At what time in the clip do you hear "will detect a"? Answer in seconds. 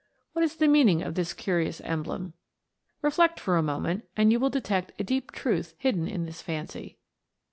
4.39-5.03